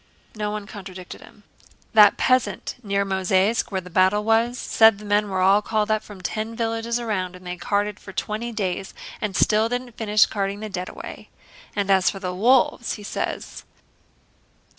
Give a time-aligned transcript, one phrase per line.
[0.33, 1.43] No one contradicted him.
[1.93, 6.01] "That peasant near Mozháysk where the battle was said the men were all called up
[6.01, 10.59] from ten villages around and they carted for twenty days and still didn't finish carting
[10.59, 11.29] the dead away.
[11.75, 13.63] And as for the wolves, he says..."